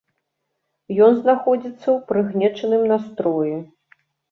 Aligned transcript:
Ён 1.07 1.13
знаходзіцца 1.19 1.83
ў 1.83 1.95
прыгнечаным 2.09 2.83
настроі. 2.95 3.55